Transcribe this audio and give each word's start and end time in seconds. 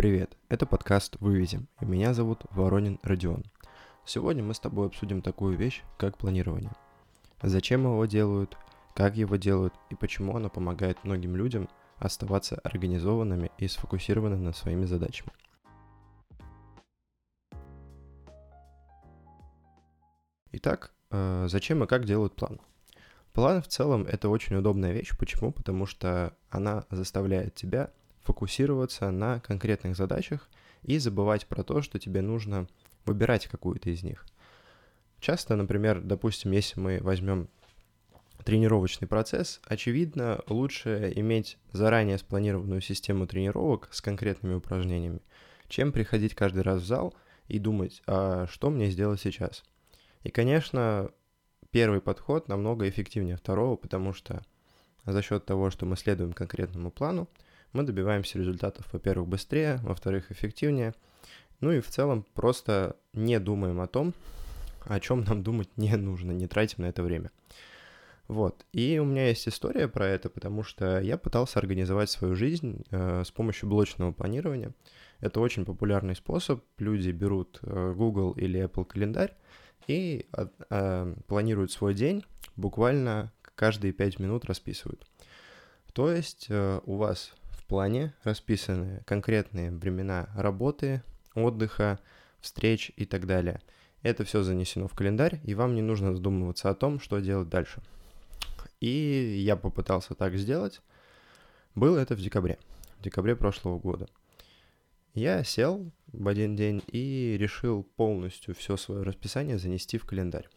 Привет, 0.00 0.34
это 0.48 0.64
подкаст 0.64 1.18
«Вывезем», 1.20 1.68
и 1.78 1.84
меня 1.84 2.14
зовут 2.14 2.46
Воронин 2.52 2.98
Родион. 3.02 3.44
Сегодня 4.06 4.42
мы 4.42 4.54
с 4.54 4.58
тобой 4.58 4.86
обсудим 4.86 5.20
такую 5.20 5.58
вещь, 5.58 5.82
как 5.98 6.16
планирование. 6.16 6.72
Зачем 7.42 7.82
его 7.82 8.06
делают, 8.06 8.56
как 8.94 9.16
его 9.16 9.36
делают 9.36 9.74
и 9.90 9.94
почему 9.94 10.34
оно 10.34 10.48
помогает 10.48 11.04
многим 11.04 11.36
людям 11.36 11.68
оставаться 11.98 12.58
организованными 12.64 13.50
и 13.58 13.68
сфокусированными 13.68 14.42
на 14.42 14.52
своими 14.54 14.86
задачами. 14.86 15.32
Итак, 20.52 20.94
э, 21.10 21.46
зачем 21.46 21.84
и 21.84 21.86
как 21.86 22.06
делают 22.06 22.34
план? 22.34 22.58
План 23.34 23.60
в 23.60 23.68
целом 23.68 24.06
это 24.06 24.30
очень 24.30 24.56
удобная 24.56 24.92
вещь. 24.92 25.10
Почему? 25.18 25.52
Потому 25.52 25.84
что 25.84 26.34
она 26.48 26.86
заставляет 26.90 27.54
тебя 27.54 27.90
фокусироваться 28.30 29.10
на 29.10 29.40
конкретных 29.40 29.96
задачах 29.96 30.48
и 30.82 30.98
забывать 30.98 31.46
про 31.46 31.64
то, 31.64 31.82
что 31.82 31.98
тебе 31.98 32.22
нужно 32.22 32.68
выбирать 33.04 33.48
какую-то 33.48 33.90
из 33.90 34.04
них. 34.04 34.24
Часто, 35.18 35.56
например, 35.56 36.00
допустим, 36.00 36.52
если 36.52 36.78
мы 36.78 37.00
возьмем 37.02 37.48
тренировочный 38.44 39.08
процесс, 39.08 39.60
очевидно, 39.66 40.42
лучше 40.46 41.12
иметь 41.16 41.58
заранее 41.72 42.18
спланированную 42.18 42.80
систему 42.80 43.26
тренировок 43.26 43.88
с 43.90 44.00
конкретными 44.00 44.54
упражнениями, 44.54 45.22
чем 45.66 45.90
приходить 45.90 46.36
каждый 46.36 46.62
раз 46.62 46.82
в 46.82 46.86
зал 46.86 47.12
и 47.48 47.58
думать, 47.58 48.00
а 48.06 48.46
что 48.46 48.70
мне 48.70 48.90
сделать 48.90 49.20
сейчас. 49.20 49.64
И, 50.22 50.30
конечно, 50.30 51.10
первый 51.72 52.00
подход 52.00 52.46
намного 52.46 52.88
эффективнее 52.88 53.36
второго, 53.36 53.74
потому 53.74 54.12
что 54.12 54.44
за 55.04 55.20
счет 55.20 55.44
того, 55.44 55.70
что 55.70 55.84
мы 55.84 55.96
следуем 55.96 56.32
конкретному 56.32 56.92
плану, 56.92 57.28
мы 57.72 57.82
добиваемся 57.82 58.38
результатов, 58.38 58.86
во-первых, 58.92 59.28
быстрее, 59.28 59.78
во-вторых, 59.82 60.30
эффективнее, 60.30 60.94
ну 61.60 61.72
и 61.72 61.80
в 61.80 61.88
целом 61.88 62.24
просто 62.34 62.96
не 63.12 63.38
думаем 63.38 63.80
о 63.80 63.86
том, 63.86 64.14
о 64.86 64.98
чем 65.00 65.24
нам 65.24 65.42
думать 65.42 65.68
не 65.76 65.94
нужно, 65.96 66.32
не 66.32 66.46
тратим 66.46 66.84
на 66.84 66.86
это 66.86 67.02
время. 67.02 67.30
Вот. 68.28 68.64
И 68.72 68.98
у 69.00 69.04
меня 69.04 69.26
есть 69.26 69.48
история 69.48 69.88
про 69.88 70.06
это, 70.06 70.30
потому 70.30 70.62
что 70.62 71.00
я 71.00 71.18
пытался 71.18 71.58
организовать 71.58 72.10
свою 72.10 72.36
жизнь 72.36 72.84
э, 72.90 73.24
с 73.26 73.30
помощью 73.32 73.68
блочного 73.68 74.12
планирования. 74.12 74.72
Это 75.18 75.40
очень 75.40 75.64
популярный 75.64 76.14
способ. 76.14 76.62
Люди 76.78 77.10
берут 77.10 77.58
э, 77.62 77.92
Google 77.96 78.30
или 78.32 78.64
Apple 78.64 78.84
календарь 78.84 79.34
и 79.88 80.26
э, 80.32 80.46
э, 80.70 81.14
планируют 81.26 81.72
свой 81.72 81.92
день, 81.92 82.24
буквально 82.54 83.32
каждые 83.56 83.92
5 83.92 84.20
минут 84.20 84.44
расписывают. 84.44 85.04
То 85.92 86.10
есть 86.10 86.46
э, 86.48 86.80
у 86.84 86.96
вас 86.96 87.32
плане 87.70 88.12
расписаны 88.24 89.00
конкретные 89.06 89.70
времена 89.70 90.28
работы, 90.34 91.04
отдыха, 91.36 92.00
встреч 92.40 92.90
и 92.96 93.06
так 93.06 93.26
далее. 93.26 93.60
Это 94.02 94.24
все 94.24 94.42
занесено 94.42 94.88
в 94.88 94.94
календарь, 94.94 95.40
и 95.44 95.54
вам 95.54 95.76
не 95.76 95.80
нужно 95.80 96.12
задумываться 96.12 96.68
о 96.68 96.74
том, 96.74 96.98
что 96.98 97.20
делать 97.20 97.48
дальше. 97.48 97.80
И 98.80 99.40
я 99.46 99.54
попытался 99.54 100.14
так 100.14 100.34
сделать. 100.34 100.82
Было 101.76 101.98
это 101.98 102.16
в 102.16 102.20
декабре, 102.20 102.58
в 102.98 103.04
декабре 103.04 103.36
прошлого 103.36 103.78
года. 103.78 104.08
Я 105.14 105.44
сел 105.44 105.92
в 106.08 106.26
один 106.26 106.56
день 106.56 106.82
и 106.88 107.36
решил 107.38 107.84
полностью 107.84 108.56
все 108.56 108.76
свое 108.76 109.02
расписание 109.02 109.58
занести 109.58 109.96
в 109.96 110.06
календарь. 110.06 110.48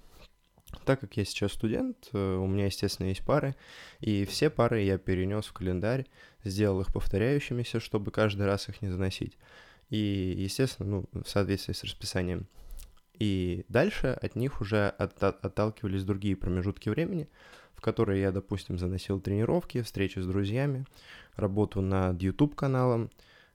Так 0.86 1.00
как 1.00 1.18
я 1.18 1.26
сейчас 1.26 1.54
студент, 1.54 2.10
э, 2.14 2.36
у 2.36 2.48
меня, 2.48 2.66
естественно, 2.66 3.08
есть 3.08 3.26
пары, 3.26 3.56
и 4.00 4.26
все 4.26 4.50
пары 4.50 4.82
я 4.82 4.98
перенес 4.98 5.46
в 5.46 5.54
календарь, 5.54 6.06
сделал 6.44 6.82
их 6.82 6.92
повторяющимися, 6.94 7.80
чтобы 7.80 8.12
каждый 8.12 8.46
раз 8.46 8.70
их 8.70 8.82
не 8.82 8.90
заносить. 8.90 9.38
И, 9.90 10.36
естественно, 10.38 11.06
ну, 11.14 11.22
в 11.24 11.30
соответствии 11.30 11.74
с 11.74 11.84
расписанием. 11.84 12.48
И 13.20 13.66
дальше 13.70 14.08
от 14.08 14.36
них 14.36 14.62
уже 14.62 14.90
от, 14.90 15.22
от, 15.24 15.46
отталкивались 15.46 16.04
другие 16.04 16.36
промежутки 16.36 16.90
времени, 16.90 17.30
в 17.76 17.82
которые 17.82 18.22
я, 18.22 18.32
допустим, 18.32 18.78
заносил 18.80 19.20
тренировки, 19.20 19.82
встречи 19.82 20.20
с 20.20 20.26
друзьями, 20.26 20.86
работу 21.36 21.82
над 21.82 22.22
YouTube-каналом, 22.22 23.12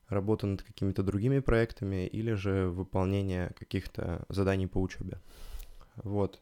работу 0.09 0.47
над 0.47 0.63
какими-то 0.63 1.03
другими 1.03 1.41
проектами 1.41 2.07
или 2.07 2.33
же 2.33 2.69
выполнение 2.69 3.51
каких-то 3.59 4.25
заданий 4.29 4.67
по 4.67 4.79
учебе. 4.81 5.19
Вот. 5.97 6.41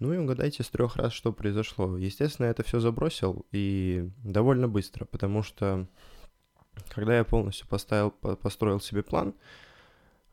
Ну 0.00 0.14
и 0.14 0.16
угадайте 0.16 0.62
с 0.62 0.70
трех 0.70 0.96
раз, 0.96 1.12
что 1.12 1.30
произошло. 1.30 1.98
Естественно, 1.98 2.46
это 2.46 2.62
все 2.62 2.80
забросил 2.80 3.44
и 3.52 4.08
довольно 4.24 4.66
быстро, 4.66 5.04
потому 5.04 5.42
что 5.42 5.86
когда 6.88 7.18
я 7.18 7.24
полностью 7.24 7.68
поставил, 7.68 8.10
построил 8.10 8.80
себе 8.80 9.02
план, 9.02 9.34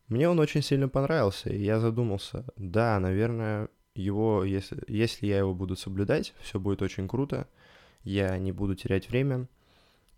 мне 0.07 0.29
он 0.29 0.39
очень 0.39 0.61
сильно 0.61 0.87
понравился, 0.87 1.49
и 1.49 1.61
я 1.61 1.81
задумался, 1.81 2.45
да, 2.55 2.97
наверное, 2.99 3.67
его, 3.93 4.45
если, 4.45 4.81
если 4.87 5.27
я 5.27 5.39
его 5.39 5.53
буду 5.53 5.75
соблюдать, 5.75 6.33
все 6.39 6.61
будет 6.61 6.81
очень 6.81 7.09
круто, 7.09 7.45
я 8.03 8.37
не 8.37 8.53
буду 8.53 8.73
терять 8.73 9.09
время 9.09 9.49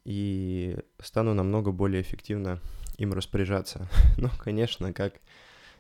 и 0.06 0.78
стану 1.00 1.34
намного 1.34 1.72
более 1.72 2.04
эффективно 2.04 2.60
им 2.98 3.14
распоряжаться. 3.14 3.90
Но, 4.18 4.30
конечно, 4.38 4.94
как 4.94 5.16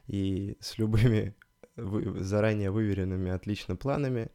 и 0.07 0.57
с 0.59 0.79
любыми 0.79 1.35
вы, 1.81 2.23
заранее 2.23 2.71
выверенными 2.71 3.31
отлично 3.31 3.75
планами, 3.75 4.29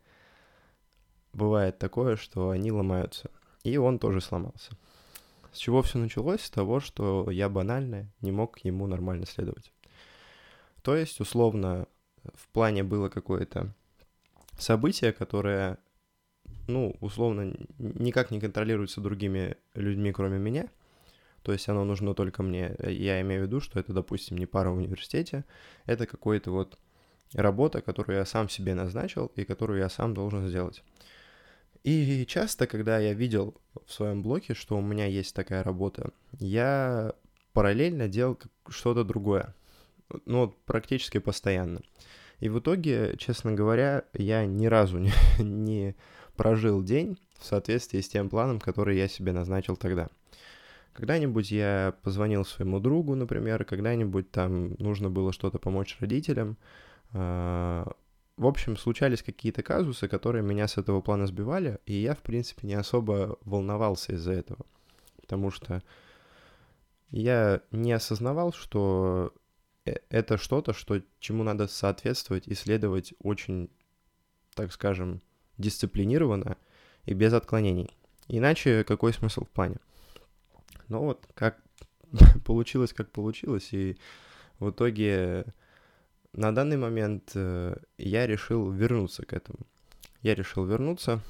бывает 1.33 1.79
такое, 1.79 2.17
что 2.17 2.51
они 2.51 2.73
ломаются. 2.73 3.31
И 3.63 3.77
он 3.77 3.99
тоже 3.99 4.21
сломался. 4.21 4.73
С 5.53 5.59
чего 5.59 5.83
все 5.83 5.99
началось? 5.99 6.43
С 6.43 6.51
того, 6.51 6.81
что 6.81 7.31
я 7.31 7.49
банально 7.49 8.11
не 8.21 8.33
мог 8.33 8.59
ему 8.65 8.87
нормально 8.87 9.27
следовать. 9.27 9.73
То 10.83 10.97
есть, 10.97 11.21
условно, 11.21 11.87
в 12.35 12.49
плане 12.49 12.83
было 12.83 13.09
какое-то 13.09 13.73
событие, 14.59 15.13
которое, 15.13 15.79
ну, 16.67 16.97
условно, 17.01 17.57
никак 17.79 18.31
не 18.31 18.41
контролируется 18.41 19.01
другими 19.01 19.57
людьми, 19.75 20.13
кроме 20.13 20.39
меня. 20.39 20.69
То 21.43 21.53
есть 21.53 21.69
оно 21.69 21.85
нужно 21.85 22.15
только 22.15 22.43
мне. 22.43 22.75
Я 22.79 23.21
имею 23.21 23.43
в 23.43 23.47
виду, 23.47 23.61
что 23.61 23.79
это, 23.79 23.93
допустим, 23.93 24.39
не 24.39 24.47
пара 24.47 24.71
в 24.71 24.77
университете, 24.77 25.45
это 25.85 26.07
какой-то 26.07 26.51
вот 26.51 26.79
работа, 27.35 27.81
которую 27.81 28.19
я 28.19 28.25
сам 28.25 28.49
себе 28.49 28.75
назначил 28.75 29.33
и 29.37 29.45
которую 29.45 29.81
я 29.81 29.89
сам 29.89 30.15
должен 30.15 30.49
сделать. 30.49 30.83
И 31.83 32.25
часто, 32.27 32.67
когда 32.67 32.99
я 32.99 33.13
видел 33.13 33.55
в 33.87 33.93
своем 33.93 34.23
блоке, 34.23 34.55
что 34.55 34.79
у 34.79 34.81
меня 34.81 35.07
есть 35.07 35.35
такая 35.35 35.63
работа, 35.63 36.13
я 36.39 37.13
параллельно 37.53 38.09
делал 38.09 38.39
что-то 38.69 39.05
другое. 39.05 39.55
Ну, 40.25 40.55
практически 40.65 41.19
постоянно. 41.19 41.81
И 42.41 42.49
в 42.49 42.59
итоге, 42.59 43.17
честно 43.19 43.53
говоря, 43.53 44.05
я 44.13 44.47
ни 44.47 44.67
разу 44.67 44.99
не, 44.99 45.13
не 45.39 45.95
прожил 46.37 46.83
день 46.83 47.19
в 47.39 47.45
соответствии 47.45 48.01
с 48.01 48.09
тем 48.09 48.29
планом, 48.29 48.61
который 48.61 48.97
я 48.97 49.09
себе 49.09 49.33
назначил 49.33 49.77
тогда. 49.77 50.09
Когда-нибудь 50.95 51.51
я 51.51 51.95
позвонил 52.03 52.45
своему 52.45 52.81
другу, 52.81 53.15
например, 53.15 53.65
когда-нибудь 53.65 54.31
там 54.31 54.75
нужно 54.79 55.11
было 55.11 55.33
что-то 55.33 55.59
помочь 55.59 55.97
родителям, 56.01 56.57
в 57.13 58.47
общем, 58.47 58.77
случались 58.77 59.23
какие-то 59.23 59.63
казусы, 59.63 60.09
которые 60.09 60.43
меня 60.43 60.67
с 60.67 60.77
этого 60.77 61.01
плана 61.01 61.27
сбивали, 61.27 61.79
и 61.87 61.95
я, 61.95 62.15
в 62.15 62.23
принципе, 62.23 62.67
не 62.67 62.75
особо 62.75 63.39
волновался 63.43 64.13
из-за 64.15 64.33
этого. 64.33 64.67
Потому 65.21 65.51
что 65.51 65.83
я 67.11 67.61
не 67.71 67.93
осознавал, 67.93 68.53
что 68.53 69.33
э, 69.85 69.95
это 70.11 70.37
что-то, 70.37 70.73
что, 70.73 71.01
чему 71.21 71.45
надо 71.45 71.69
соответствовать 71.69 72.49
и 72.49 72.55
следовать 72.55 73.15
очень, 73.21 73.71
так 74.55 74.73
скажем, 74.73 75.23
дисциплинированно 75.57 76.57
и 77.05 77.15
без 77.15 77.33
отклонений. 77.33 77.97
Иначе 78.27 78.83
какой 78.83 79.13
смысл 79.13 79.45
в 79.45 79.51
плане? 79.51 79.77
Ну 80.89 81.01
вот, 81.01 81.25
как 81.35 81.63
получилось, 82.45 82.93
как 82.93 83.13
получилось, 83.13 83.69
и 83.73 83.97
в 84.59 84.71
итоге 84.71 85.47
на 86.35 86.55
данный 86.55 86.77
момент 86.77 87.33
э, 87.35 87.77
я 87.97 88.27
решил 88.27 88.71
вернуться 88.71 89.25
к 89.25 89.33
этому. 89.33 89.61
Я 90.23 90.35
решил 90.35 90.65
вернуться 90.65 91.21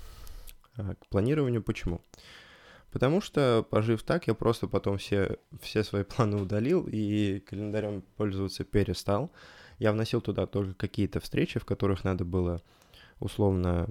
э, 0.76 0.94
к 0.94 1.06
планированию. 1.08 1.62
Почему? 1.62 2.00
Потому 2.90 3.20
что, 3.20 3.66
пожив 3.68 4.02
так, 4.02 4.26
я 4.28 4.34
просто 4.34 4.66
потом 4.66 4.98
все, 4.98 5.38
все 5.60 5.82
свои 5.84 6.04
планы 6.04 6.40
удалил 6.40 6.86
и 6.90 7.40
календарем 7.40 8.02
пользоваться 8.16 8.64
перестал. 8.64 9.30
Я 9.78 9.92
вносил 9.92 10.20
туда 10.20 10.46
только 10.46 10.74
какие-то 10.74 11.20
встречи, 11.20 11.58
в 11.58 11.64
которых 11.64 12.04
надо 12.04 12.24
было 12.24 12.62
условно 13.20 13.88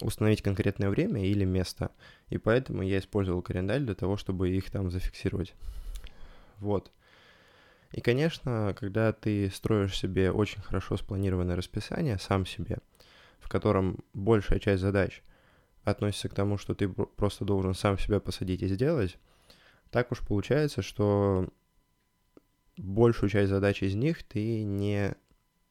установить 0.00 0.42
конкретное 0.42 0.90
время 0.90 1.24
или 1.24 1.44
место. 1.44 1.90
И 2.28 2.38
поэтому 2.38 2.82
я 2.82 2.98
использовал 2.98 3.42
календарь 3.42 3.80
для 3.80 3.94
того, 3.94 4.16
чтобы 4.16 4.50
их 4.50 4.70
там 4.70 4.90
зафиксировать. 4.90 5.54
Вот. 6.58 6.90
И, 7.94 8.00
конечно, 8.00 8.74
когда 8.76 9.12
ты 9.12 9.48
строишь 9.50 9.96
себе 9.96 10.32
очень 10.32 10.60
хорошо 10.60 10.96
спланированное 10.96 11.54
расписание, 11.54 12.18
сам 12.18 12.44
себе, 12.44 12.78
в 13.38 13.48
котором 13.48 14.00
большая 14.14 14.58
часть 14.58 14.82
задач 14.82 15.22
относится 15.84 16.28
к 16.28 16.34
тому, 16.34 16.58
что 16.58 16.74
ты 16.74 16.88
просто 16.88 17.44
должен 17.44 17.72
сам 17.72 17.96
себя 17.96 18.18
посадить 18.18 18.62
и 18.62 18.66
сделать, 18.66 19.16
так 19.90 20.10
уж 20.10 20.26
получается, 20.26 20.82
что 20.82 21.48
большую 22.76 23.30
часть 23.30 23.50
задач 23.50 23.80
из 23.80 23.94
них 23.94 24.24
ты 24.24 24.64
не, 24.64 25.14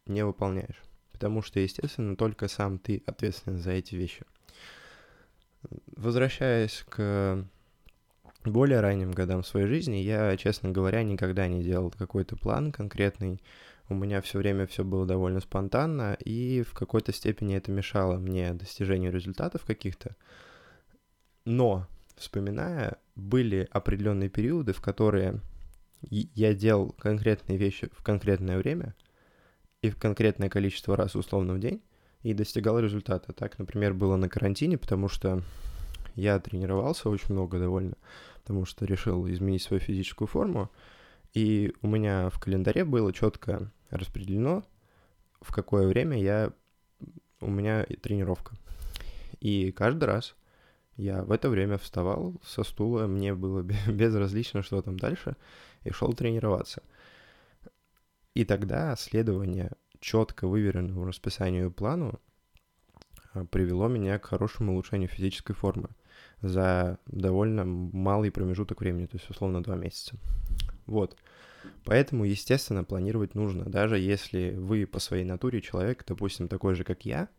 не 0.06 0.24
выполняешь. 0.24 0.82
Потому 1.12 1.42
что, 1.42 1.60
естественно, 1.60 2.16
только 2.16 2.48
сам 2.48 2.80
ты 2.80 3.04
ответственен 3.06 3.58
за 3.58 3.72
эти 3.72 3.96
вещи. 3.96 4.24
Возвращаясь 5.98 6.86
к 6.88 7.46
более 8.46 8.80
ранним 8.80 9.12
годам 9.12 9.44
своей 9.44 9.68
жизни, 9.68 9.98
я, 9.98 10.36
честно 10.38 10.70
говоря, 10.70 11.04
никогда 11.04 11.48
не 11.48 11.64
делал 11.64 11.92
какой-то 11.92 12.36
план 12.36 12.72
конкретный. 12.72 13.42
У 13.90 13.96
меня 13.96 14.22
все 14.22 14.40
время 14.40 14.66
все 14.66 14.84
было 14.84 15.06
довольно 15.06 15.40
спонтанно, 15.40 16.18
и 16.24 16.64
в 16.64 16.74
какой-то 16.74 17.14
степени 17.14 17.56
это 17.56 17.72
мешало 17.72 18.18
мне 18.18 18.54
достижению 18.54 19.12
результатов 19.12 19.66
каких-то. 19.66 20.16
Но, 21.46 21.88
вспоминая, 22.16 22.98
были 23.16 23.68
определенные 23.72 24.30
периоды, 24.30 24.74
в 24.74 24.82
которые 24.82 25.42
я 26.10 26.54
делал 26.54 26.92
конкретные 26.98 27.58
вещи 27.58 27.90
в 27.94 28.04
конкретное 28.04 28.58
время 28.58 28.96
и 29.82 29.90
в 29.90 29.98
конкретное 29.98 30.50
количество 30.50 30.96
раз 30.96 31.16
условно 31.16 31.54
в 31.54 31.60
день 31.60 31.82
и 32.24 32.34
достигал 32.34 32.80
результата. 32.80 33.34
Так, 33.34 33.60
например, 33.60 33.94
было 33.94 34.16
на 34.16 34.30
карантине, 34.30 34.78
потому 34.78 35.10
что 35.10 35.42
я 36.16 36.40
тренировался 36.40 37.10
очень 37.10 37.34
много 37.34 37.60
довольно, 37.60 37.96
потому 38.44 38.66
что 38.66 38.86
решил 38.86 39.26
изменить 39.30 39.62
свою 39.62 39.80
физическую 39.80 40.28
форму, 40.28 40.70
и 41.34 41.74
у 41.82 41.88
меня 41.88 42.30
в 42.30 42.40
календаре 42.40 42.84
было 42.84 43.14
четко 43.14 43.72
распределено, 43.90 44.66
в 45.42 45.54
какое 45.54 45.88
время 45.88 46.22
я 46.22 46.52
у 47.40 47.50
меня 47.50 47.86
тренировка. 48.02 48.56
И 49.40 49.72
каждый 49.72 50.06
раз 50.06 50.36
я 50.98 51.24
в 51.24 51.32
это 51.32 51.50
время 51.50 51.78
вставал 51.78 52.36
со 52.44 52.64
стула, 52.64 53.08
мне 53.08 53.34
было 53.34 53.62
безразлично, 53.88 54.62
что 54.62 54.82
там 54.82 55.00
дальше, 55.00 55.38
и 55.84 55.92
шел 55.92 56.12
тренироваться. 56.12 56.84
И 58.34 58.44
тогда 58.44 58.96
следование 58.98 59.72
четко 60.02 60.48
выверенному 60.48 61.06
расписанию 61.06 61.68
и 61.68 61.72
плану 61.72 62.20
а, 63.34 63.46
привело 63.46 63.88
меня 63.88 64.20
к 64.20 64.26
хорошему 64.26 64.74
улучшению 64.74 65.08
физической 65.08 65.54
формы 65.54 65.90
за 66.44 67.00
довольно 67.08 67.64
малый 67.66 68.30
промежуток 68.30 68.82
времени, 68.82 69.06
то 69.06 69.18
есть 69.18 69.30
условно 69.30 69.64
два 69.64 69.76
месяца. 69.76 70.16
Вот. 70.86 71.18
Поэтому, 71.86 72.26
естественно, 72.26 72.84
планировать 72.84 73.34
нужно, 73.34 73.64
даже 73.64 73.98
если 73.98 74.52
вы 74.52 74.86
по 74.86 75.00
своей 75.00 75.24
натуре 75.24 75.62
человек, 75.62 76.04
допустим, 76.06 76.50
такой 76.50 76.76
же, 76.76 76.84
как 76.84 77.06
я, 77.06 77.30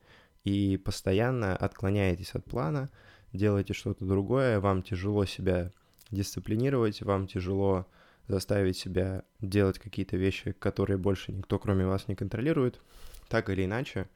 и 0.43 0.79
постоянно 0.79 1.55
отклоняетесь 1.55 2.35
от 2.35 2.45
плана, 2.47 2.91
делаете 3.33 3.75
что-то 3.75 4.07
другое, 4.07 4.59
вам 4.61 4.83
тяжело 4.83 5.27
себя 5.27 5.71
дисциплинировать, 6.11 7.03
вам 7.03 7.27
тяжело 7.27 7.87
заставить 8.27 8.79
себя 8.79 9.25
делать 9.41 9.79
какие-то 9.79 10.17
вещи, 10.17 10.53
которые 10.53 10.97
больше 10.97 11.33
никто, 11.33 11.59
кроме 11.59 11.87
вас, 11.87 12.09
не 12.09 12.15
контролирует, 12.15 12.81
так 13.29 13.51
или 13.51 13.67
иначе, 13.67 14.09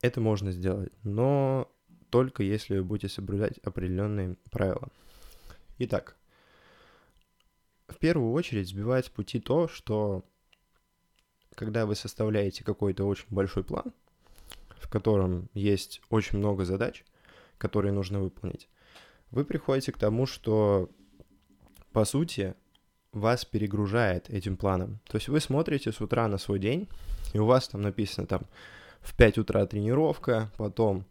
это 0.00 0.20
можно 0.20 0.50
сделать, 0.50 0.92
но 1.04 1.70
только 2.16 2.42
если 2.42 2.78
вы 2.78 2.84
будете 2.84 3.12
соблюдать 3.12 3.58
определенные 3.58 4.36
правила. 4.50 4.88
Итак, 5.78 6.16
в 7.88 7.96
первую 7.98 8.32
очередь 8.32 8.68
сбивает 8.68 9.06
с 9.06 9.10
пути 9.10 9.40
то, 9.40 9.68
что 9.68 10.24
когда 11.54 11.86
вы 11.86 11.94
составляете 11.94 12.64
какой-то 12.64 13.04
очень 13.04 13.28
большой 13.30 13.64
план, 13.64 13.92
в 14.78 14.88
котором 14.88 15.48
есть 15.54 16.00
очень 16.10 16.38
много 16.38 16.64
задач– 16.64 17.04
которые 17.58 17.92
нужно 17.92 18.20
выполнить, 18.20 18.68
вы 19.30 19.44
приходите 19.44 19.92
к 19.92 19.98
тому, 19.98 20.26
что, 20.26 20.90
по 21.92 22.04
сути, 22.04 22.54
вас 23.12 23.44
перегружает 23.44 24.28
этим 24.30 24.56
планом. 24.56 25.00
То 25.06 25.16
есть 25.16 25.28
вы 25.28 25.40
смотрите 25.40 25.92
с 25.92 26.00
утра 26.00 26.28
на 26.28 26.38
свой 26.38 26.58
день, 26.58 26.88
и 27.32 27.38
у 27.38 27.46
вас 27.46 27.68
там 27.68 27.82
написано 27.82 28.26
там 28.26 28.42
в 29.00 29.16
5 29.16 29.38
утра 29.38 29.66
тренировка, 29.66 30.50
потом 30.56 31.06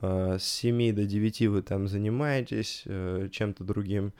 с 0.00 0.42
7 0.42 0.92
до 0.92 1.04
9 1.04 1.42
вы 1.42 1.62
там 1.62 1.88
занимаетесь 1.88 2.82
э, 2.86 3.28
чем-то 3.30 3.64
другим, 3.64 4.12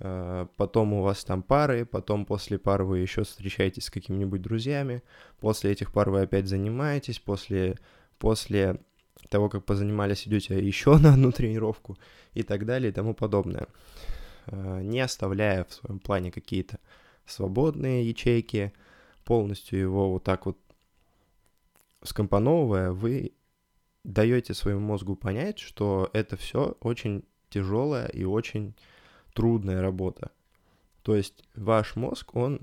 э, 0.00 0.46
потом 0.56 0.94
у 0.94 1.02
вас 1.02 1.24
там 1.24 1.42
пары, 1.42 1.84
потом 1.84 2.24
после 2.24 2.58
пар 2.58 2.82
вы 2.82 3.00
еще 3.00 3.24
встречаетесь 3.24 3.84
с 3.84 3.90
какими-нибудь 3.90 4.40
друзьями, 4.40 5.02
после 5.40 5.72
этих 5.72 5.92
пар 5.92 6.10
вы 6.10 6.22
опять 6.22 6.46
занимаетесь, 6.46 7.18
после, 7.18 7.76
после 8.18 8.80
того, 9.28 9.48
как 9.48 9.64
позанимались, 9.64 10.26
идете 10.26 10.58
еще 10.58 10.96
на 10.98 11.12
одну 11.12 11.32
тренировку 11.32 11.98
и 12.34 12.42
так 12.42 12.64
далее 12.64 12.90
и 12.90 12.94
тому 12.94 13.14
подобное. 13.14 13.66
Э, 14.46 14.80
не 14.82 15.00
оставляя 15.00 15.64
в 15.64 15.72
своем 15.72 15.98
плане 15.98 16.30
какие-то 16.30 16.78
свободные 17.26 18.08
ячейки, 18.08 18.72
полностью 19.24 19.78
его 19.78 20.12
вот 20.12 20.24
так 20.24 20.46
вот 20.46 20.56
скомпоновывая, 22.02 22.92
вы 22.92 23.32
даете 24.04 24.54
своему 24.54 24.80
мозгу 24.80 25.16
понять, 25.16 25.58
что 25.58 26.10
это 26.12 26.36
все 26.36 26.76
очень 26.80 27.24
тяжелая 27.50 28.06
и 28.08 28.24
очень 28.24 28.74
трудная 29.34 29.80
работа. 29.80 30.30
То 31.02 31.14
есть 31.14 31.44
ваш 31.54 31.96
мозг, 31.96 32.34
он 32.34 32.60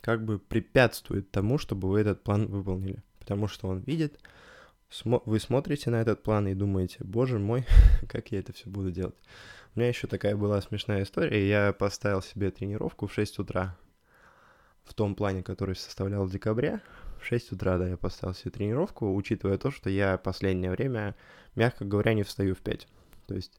как 0.00 0.24
бы 0.24 0.38
препятствует 0.38 1.30
тому, 1.30 1.58
чтобы 1.58 1.88
вы 1.88 2.00
этот 2.00 2.22
план 2.22 2.46
выполнили, 2.46 3.02
потому 3.18 3.48
что 3.48 3.68
он 3.68 3.80
видит, 3.80 4.20
вы 5.04 5.40
смотрите 5.40 5.90
на 5.90 6.00
этот 6.00 6.22
план 6.22 6.46
и 6.46 6.54
думаете, 6.54 6.98
боже 7.00 7.38
мой, 7.38 7.64
как 8.08 8.32
я 8.32 8.40
это 8.40 8.52
все 8.52 8.68
буду 8.68 8.90
делать. 8.90 9.16
У 9.74 9.80
меня 9.80 9.88
еще 9.88 10.06
такая 10.06 10.36
была 10.36 10.60
смешная 10.60 11.02
история. 11.02 11.48
Я 11.48 11.72
поставил 11.72 12.22
себе 12.22 12.50
тренировку 12.52 13.08
в 13.08 13.12
6 13.12 13.40
утра. 13.40 13.76
В 14.84 14.94
том 14.94 15.14
плане, 15.14 15.42
который 15.42 15.74
составлял 15.74 16.24
в 16.24 16.30
декабре. 16.30 16.80
В 17.24 17.26
6 17.26 17.52
утра, 17.52 17.78
да, 17.78 17.88
я 17.88 17.96
поставил 17.96 18.34
себе 18.34 18.50
тренировку, 18.50 19.14
учитывая 19.14 19.56
то, 19.56 19.70
что 19.70 19.88
я 19.88 20.18
последнее 20.18 20.70
время, 20.70 21.16
мягко 21.54 21.86
говоря, 21.86 22.12
не 22.12 22.22
встаю 22.22 22.54
в 22.54 22.58
5. 22.58 22.86
То 23.26 23.34
есть 23.34 23.58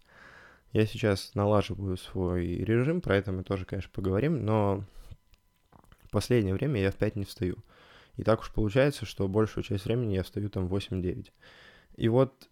я 0.71 0.85
сейчас 0.85 1.33
налаживаю 1.33 1.97
свой 1.97 2.45
режим, 2.45 3.01
про 3.01 3.15
это 3.17 3.31
мы 3.31 3.43
тоже, 3.43 3.65
конечно, 3.65 3.89
поговорим, 3.91 4.45
но 4.45 4.83
последнее 6.11 6.53
время 6.53 6.79
я 6.79 6.91
в 6.91 6.95
5 6.95 7.15
не 7.15 7.25
встаю. 7.25 7.57
И 8.17 8.23
так 8.23 8.41
уж 8.41 8.51
получается, 8.51 9.07
что 9.07 9.27
большую 9.27 9.63
часть 9.63 9.85
времени 9.85 10.13
я 10.13 10.21
встаю 10.21 10.51
там 10.51 10.67
8-9. 10.67 11.31
И 11.95 12.07
вот 12.07 12.47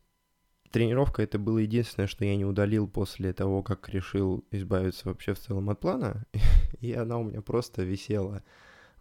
тренировка 0.72 1.22
это 1.22 1.38
было 1.38 1.60
единственное, 1.60 2.08
что 2.08 2.26
я 2.26 2.36
не 2.36 2.46
удалил 2.46 2.88
после 2.88 3.34
того, 3.34 3.62
как 3.62 3.88
решил 3.88 4.44
избавиться 4.50 5.10
вообще 5.10 5.36
в 5.36 5.40
целом 5.40 5.70
от 5.70 5.80
плана. 5.80 6.26
И 6.82 6.92
она 6.94 7.20
у 7.20 7.24
меня 7.24 7.42
просто 7.44 7.84
висела 7.84 8.44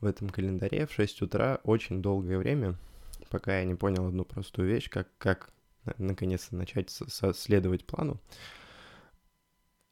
в 0.03 0.07
этом 0.07 0.29
календаре 0.29 0.87
в 0.87 0.93
6 0.93 1.23
утра 1.23 1.61
очень 1.65 2.03
долгое 2.03 2.37
время, 2.37 2.77
пока 3.31 3.59
я 3.59 3.65
не 3.65 3.75
понял 3.75 4.07
одну 4.07 4.25
простую 4.25 4.69
вещь, 4.69 4.91
как, 4.91 5.09
как 5.17 5.51
наконец-то 5.97 6.57
начать 6.57 6.91
следовать 6.91 7.87
плану. 7.87 8.21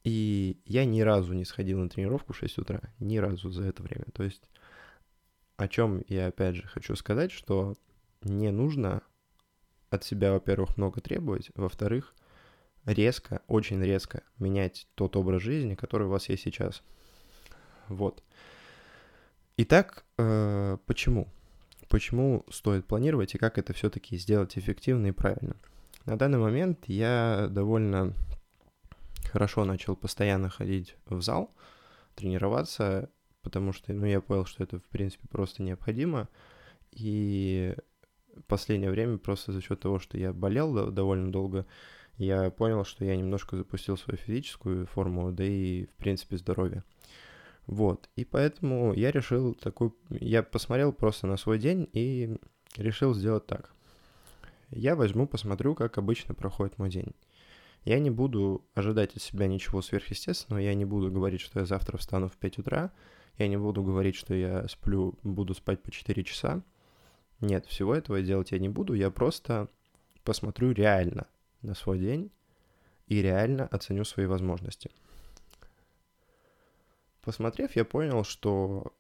И 0.05 0.59
я 0.67 0.85
ни 0.85 1.01
разу 1.01 1.33
не 1.33 1.45
сходил 1.45 1.79
на 1.79 1.89
тренировку 1.89 2.33
в 2.33 2.37
6 2.37 2.59
утра, 2.59 2.81
ни 2.99 3.19
разу 3.19 3.51
за 3.51 3.65
это 3.65 3.83
время. 3.83 4.07
То 4.13 4.25
есть 4.25 4.43
о 5.57 5.69
чем 5.69 6.03
я 6.09 6.27
опять 6.29 6.57
же 6.57 6.67
хочу 6.67 6.97
сказать, 6.97 7.31
что 7.31 7.77
не 8.23 8.51
нужно 8.51 9.03
от 9.91 10.05
себя, 10.05 10.33
во-первых, 10.33 10.77
много 10.77 11.01
требовать, 11.01 11.51
во-вторых, 11.55 12.15
резко, 12.87 13.43
очень 13.47 13.83
резко 13.83 14.23
менять 14.39 14.89
тот 14.95 15.17
образ 15.17 15.43
жизни, 15.43 15.75
который 15.75 16.07
у 16.07 16.11
вас 16.11 16.29
есть 16.29 16.45
сейчас. 16.45 16.83
Вот. 17.89 18.23
Итак, 19.63 20.07
э, 20.17 20.79
почему? 20.87 21.29
Почему 21.91 22.47
стоит 22.49 22.87
планировать 22.87 23.35
и 23.35 23.39
как 23.39 23.59
это 23.59 23.75
все-таки 23.75 24.17
сделать 24.17 24.57
эффективно 24.57 25.09
и 25.09 25.13
правильно? 25.13 25.55
На 26.07 26.17
данный 26.17 26.39
момент 26.39 26.85
я 26.87 27.47
довольно 27.51 28.15
хорошо 29.31 29.67
начал 29.67 29.97
постоянно 29.97 30.49
ходить 30.49 30.97
в 31.05 31.21
зал, 31.21 31.55
тренироваться, 32.15 33.11
потому 33.43 33.75
что, 33.75 33.93
ну, 33.93 34.07
я 34.07 34.23
понял, 34.23 34.47
что 34.47 34.65
это, 34.65 34.79
в 34.79 34.89
принципе, 34.89 35.29
просто 35.29 35.63
необходимо, 35.63 36.31
и 36.93 37.77
последнее 38.47 38.91
время 38.91 39.19
просто 39.19 39.53
за 39.53 39.61
счет 39.61 39.79
того, 39.79 39.99
что 39.99 40.17
я 40.17 40.33
болел 40.33 40.91
довольно 40.91 41.31
долго, 41.31 41.67
я 42.17 42.51
понял, 42.51 42.87
что 42.87 43.05
я 43.05 43.15
немножко 43.15 43.59
запустил 43.59 43.99
свою 43.99 44.17
физическую 44.17 44.87
форму, 44.87 45.33
да 45.33 45.45
и, 45.45 45.85
в 45.85 45.97
принципе, 45.97 46.39
здоровье. 46.39 46.83
Вот, 47.71 48.11
и 48.17 48.25
поэтому 48.25 48.93
я 48.95 49.13
решил 49.13 49.55
такой, 49.55 49.93
я 50.09 50.43
посмотрел 50.43 50.93
просто 50.93 51.29
на 51.29 51.37
свой 51.37 51.61
день 51.61 51.89
и 51.93 52.37
решил 52.77 53.15
сделать 53.15 53.47
так. 53.47 53.73
Я 54.71 54.97
возьму, 54.97 55.29
посмотрю, 55.29 55.77
как 55.77 55.97
обычно 55.97 56.35
проходит 56.35 56.79
мой 56.79 56.91
день. 56.91 57.15
Я 57.85 58.01
не 58.01 58.11
буду 58.11 58.67
ожидать 58.75 59.15
от 59.15 59.23
себя 59.23 59.47
ничего 59.47 59.83
сверхъестественного, 59.83 60.61
я 60.61 60.75
не 60.75 60.85
буду 60.85 61.13
говорить, 61.13 61.41
что 61.41 61.61
я 61.61 61.65
завтра 61.65 61.97
встану 61.97 62.29
в 62.29 62.37
5 62.39 62.59
утра, 62.59 62.91
я 63.39 63.47
не 63.47 63.57
буду 63.57 63.85
говорить, 63.85 64.17
что 64.17 64.35
я 64.35 64.67
сплю, 64.67 65.17
буду 65.23 65.55
спать 65.55 65.81
по 65.81 65.93
4 65.93 66.25
часа. 66.25 66.65
Нет, 67.39 67.67
всего 67.67 67.95
этого 67.95 68.21
делать 68.21 68.51
я 68.51 68.59
не 68.59 68.69
буду. 68.69 68.95
Я 68.95 69.13
просто 69.13 69.69
посмотрю 70.25 70.73
реально 70.73 71.29
на 71.63 71.77
свой 71.77 72.01
день 72.01 72.33
и 73.07 73.23
реально 73.23 73.69
оценю 73.69 74.05
свои 74.05 74.27
возможности. 74.27 74.91
Посмотрев, 77.23 77.77
я 77.77 77.85
понял, 77.85 78.25
что 78.25 78.95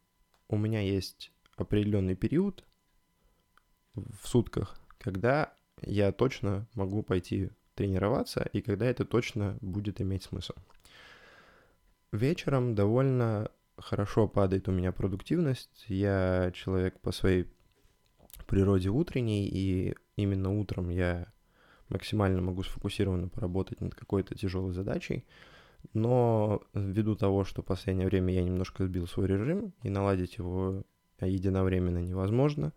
у 0.48 0.56
меня 0.56 0.80
есть 0.80 1.32
определенный 1.56 2.14
период 2.14 2.64
в 3.94 4.26
сутках, 4.26 4.78
когда 4.98 5.52
я 5.82 6.12
точно 6.12 6.66
могу 6.74 7.02
пойти 7.02 7.50
тренироваться 7.74 8.48
и 8.52 8.60
когда 8.60 8.86
это 8.86 9.04
точно 9.04 9.56
будет 9.60 10.00
иметь 10.00 10.24
смысл. 10.24 10.54
Вечером 12.12 12.74
довольно 12.74 13.50
хорошо 13.78 14.28
падает 14.28 14.68
у 14.68 14.72
меня 14.72 14.92
продуктивность. 14.92 15.84
Я 15.88 16.50
человек 16.54 17.00
по 17.00 17.12
своей 17.12 17.46
природе 18.46 18.88
утренний, 18.88 19.48
и 19.48 19.94
именно 20.16 20.50
утром 20.50 20.88
я 20.88 21.32
максимально 21.88 22.40
могу 22.40 22.62
сфокусированно 22.62 23.28
поработать 23.28 23.80
над 23.80 23.94
какой-то 23.94 24.34
тяжелой 24.34 24.72
задачей. 24.72 25.24
Но 25.92 26.62
ввиду 26.74 27.16
того, 27.16 27.44
что 27.44 27.62
в 27.62 27.64
последнее 27.64 28.06
время 28.06 28.32
я 28.32 28.42
немножко 28.42 28.86
сбил 28.86 29.06
свой 29.06 29.26
режим 29.26 29.72
и 29.82 29.90
наладить 29.90 30.38
его 30.38 30.84
единовременно 31.20 31.98
невозможно, 31.98 32.72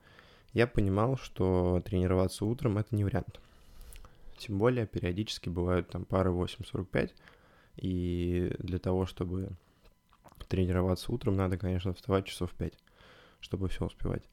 я 0.54 0.68
понимал, 0.68 1.18
что 1.18 1.82
тренироваться 1.86 2.46
утром 2.46 2.78
это 2.78 2.96
не 2.96 3.04
вариант. 3.04 3.40
Тем 4.38 4.58
более 4.58 4.86
периодически 4.86 5.50
бывают 5.50 5.90
там 5.90 6.06
пары 6.06 6.32
8.45, 6.32 7.12
и 7.78 8.56
для 8.60 8.80
того, 8.80 9.06
чтобы 9.06 9.50
тренироваться 10.48 11.12
утром, 11.12 11.36
надо, 11.36 11.58
конечно, 11.58 11.94
вставать 11.94 12.26
часов 12.26 12.52
в 12.52 12.56
5, 12.56 12.74
чтобы 13.40 13.70
все 13.70 13.86
успевать. 13.86 14.24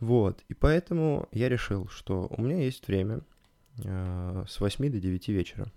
Вот, 0.00 0.42
и 0.48 0.54
поэтому 0.54 1.28
я 1.32 1.48
решил, 1.48 1.88
что 1.88 2.26
у 2.30 2.42
меня 2.42 2.62
есть 2.62 2.86
время 2.86 3.20
э, 3.82 4.44
с 4.46 4.60
8 4.60 4.90
до 4.90 5.00
9 5.00 5.28
вечера. 5.28 5.72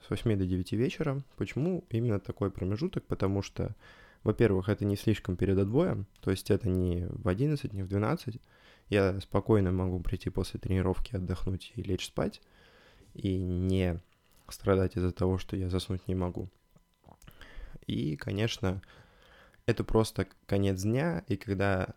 С 0.00 0.10
8 0.10 0.36
до 0.36 0.46
9 0.46 0.72
вечера. 0.72 1.22
Почему 1.36 1.84
именно 1.90 2.20
такой 2.20 2.50
промежуток? 2.50 3.04
Потому 3.04 3.42
что, 3.42 3.74
во-первых, 4.22 4.68
это 4.68 4.84
не 4.84 4.96
слишком 4.96 5.36
перед 5.36 5.58
отбоем, 5.58 6.06
то 6.20 6.30
есть 6.30 6.50
это 6.50 6.68
не 6.68 7.06
в 7.08 7.28
11, 7.28 7.72
не 7.72 7.82
в 7.82 7.88
12. 7.88 8.40
Я 8.88 9.20
спокойно 9.20 9.72
могу 9.72 10.00
прийти 10.00 10.30
после 10.30 10.58
тренировки, 10.58 11.14
отдохнуть 11.14 11.72
и 11.76 11.82
лечь 11.82 12.06
спать, 12.06 12.40
и 13.14 13.36
не 13.36 14.00
страдать 14.48 14.96
из-за 14.96 15.12
того, 15.12 15.38
что 15.38 15.56
я 15.56 15.68
заснуть 15.68 16.08
не 16.08 16.14
могу. 16.14 16.48
И, 17.86 18.16
конечно, 18.16 18.82
это 19.66 19.84
просто 19.84 20.26
конец 20.46 20.82
дня, 20.82 21.24
и 21.28 21.36
когда 21.36 21.94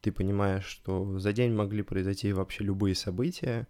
ты 0.00 0.12
понимаешь, 0.12 0.64
что 0.64 1.18
за 1.18 1.32
день 1.32 1.52
могли 1.52 1.82
произойти 1.82 2.32
вообще 2.32 2.64
любые 2.64 2.94
события, 2.94 3.66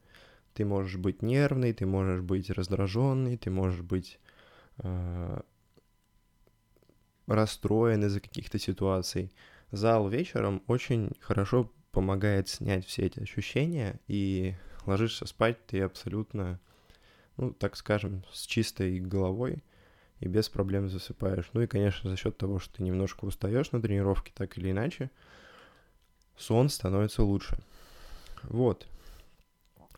ты 0.55 0.65
можешь 0.65 0.97
быть 0.97 1.23
нервный, 1.23 1.73
ты 1.73 1.87
можешь 1.87 2.21
быть 2.21 2.51
раздраженный, 2.51 3.37
ты 3.37 3.51
можешь 3.51 3.81
быть 3.81 4.19
э, 4.79 5.41
расстроен 7.27 8.05
из-за 8.05 8.21
каких-то 8.21 8.59
ситуаций. 8.59 9.33
Зал 9.71 10.09
вечером 10.09 10.63
очень 10.67 11.13
хорошо 11.21 11.71
помогает 11.93 12.49
снять 12.49 12.87
все 12.87 13.03
эти 13.07 13.21
ощущения, 13.21 14.01
и 14.07 14.55
ложишься 14.87 15.27
спать 15.27 15.65
ты 15.67 15.83
абсолютно, 15.83 16.61
ну, 17.37 17.53
так 17.53 17.77
скажем, 17.77 18.25
с 18.33 18.47
чистой 18.47 18.99
головой 19.01 19.63
и 20.21 20.29
без 20.29 20.49
проблем 20.49 20.89
засыпаешь. 20.89 21.51
Ну 21.53 21.63
и, 21.63 21.67
конечно, 21.67 22.11
за 22.11 22.17
счет 22.17 22.37
того, 22.37 22.59
что 22.59 22.77
ты 22.77 22.83
немножко 22.83 23.25
устаешь 23.25 23.73
на 23.73 23.81
тренировке, 23.81 24.33
так 24.35 24.57
или 24.59 24.71
иначе, 24.71 25.11
сон 26.37 26.69
становится 26.69 27.23
лучше. 27.23 27.59
Вот. 28.45 28.87